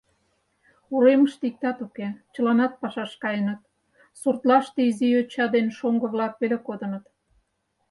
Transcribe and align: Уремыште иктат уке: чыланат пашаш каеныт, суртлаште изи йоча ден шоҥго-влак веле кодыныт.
Уремыште 0.93 1.43
иктат 1.49 1.77
уке: 1.85 2.07
чыланат 2.33 2.73
пашаш 2.81 3.11
каеныт, 3.23 3.61
суртлаште 4.19 4.79
изи 4.89 5.07
йоча 5.13 5.45
ден 5.55 5.67
шоҥго-влак 5.77 6.33
веле 6.41 6.57
кодыныт. 6.67 7.05